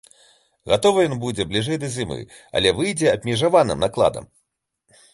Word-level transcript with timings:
Гатовы 0.71 1.03
ён 1.09 1.13
будзе 1.25 1.45
бліжэй 1.51 1.79
да 1.85 1.91
зімы, 1.97 2.19
але 2.61 2.75
выйдзе 2.81 3.15
абмежаваным 3.15 3.79
накладам. 3.89 4.25